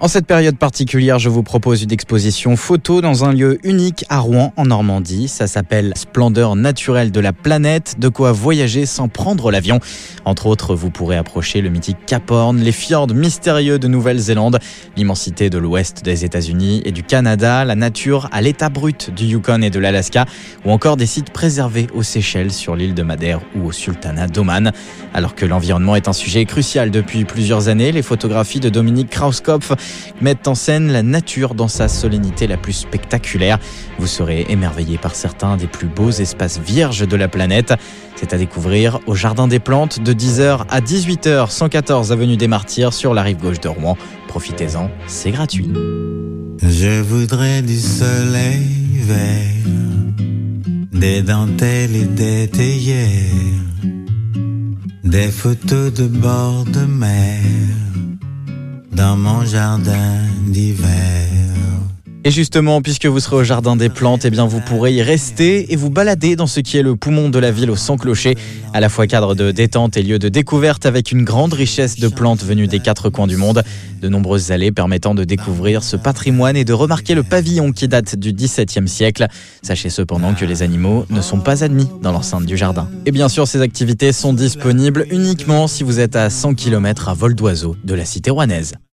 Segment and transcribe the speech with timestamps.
[0.00, 4.20] En cette période particulière, je vous propose une exposition photo dans un lieu unique à
[4.20, 5.26] Rouen, en Normandie.
[5.26, 9.80] Ça s'appelle Splendeur naturelle de la planète, de quoi voyager sans prendre l'avion.
[10.24, 14.60] Entre autres, vous pourrez approcher le mythique Cap Horn, les fjords mystérieux de Nouvelle-Zélande,
[14.96, 19.62] l'immensité de l'ouest des États-Unis et du Canada, la nature à l'état brut du Yukon
[19.62, 20.26] et de l'Alaska,
[20.64, 24.70] ou encore des sites préservés aux Seychelles, sur l'île de Madère ou au Sultanat d'Oman.
[25.12, 29.72] Alors que l'environnement est un sujet crucial depuis plusieurs années, les photographies de Dominique Krauskopf
[30.20, 33.58] mettent en scène la nature dans sa solennité la plus spectaculaire.
[33.98, 37.74] Vous serez émerveillé par certains des plus beaux espaces vierges de la planète.
[38.16, 42.92] C'est à découvrir au Jardin des Plantes de 10h à 18h, 114 avenue des Martyrs
[42.92, 43.96] sur la rive gauche de Rouen.
[44.26, 45.70] Profitez-en, c'est gratuit.
[46.62, 48.66] Je voudrais du soleil
[49.02, 49.72] vert,
[50.92, 53.06] des dentelles et des théières,
[55.04, 57.38] des photos de bord de mer
[58.98, 61.28] dans mon jardin d'hiver.
[62.24, 65.72] Et justement, puisque vous serez au Jardin des Plantes, eh bien vous pourrez y rester
[65.72, 68.36] et vous balader dans ce qui est le poumon de la ville au Sans Clocher,
[68.74, 72.08] à la fois cadre de détente et lieu de découverte avec une grande richesse de
[72.08, 73.62] plantes venues des quatre coins du monde,
[74.02, 78.16] de nombreuses allées permettant de découvrir ce patrimoine et de remarquer le pavillon qui date
[78.16, 79.28] du XVIIe siècle.
[79.62, 82.88] Sachez cependant que les animaux ne sont pas admis dans l'enceinte du jardin.
[83.06, 87.14] Et bien sûr, ces activités sont disponibles uniquement si vous êtes à 100 km à
[87.14, 88.78] vol d'oiseau de la cité rouennaise.